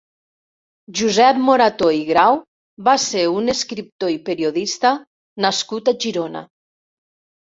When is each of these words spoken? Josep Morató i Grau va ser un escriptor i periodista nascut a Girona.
Josep 0.99 1.39
Morató 1.49 1.89
i 1.97 1.99
Grau 2.07 2.39
va 2.87 2.95
ser 3.03 3.25
un 3.33 3.53
escriptor 3.53 4.13
i 4.13 4.17
periodista 4.29 4.93
nascut 5.45 5.91
a 5.93 5.97
Girona. 6.07 6.41